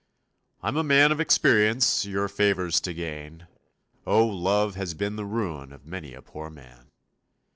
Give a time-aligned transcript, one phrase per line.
[0.63, 3.45] I'm a man of experience Your favors to gain,
[4.07, 6.89] Oh, love has been the ruin Of many a poor man.